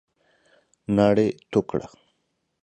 [0.95, 1.87] ناړي تو کړه!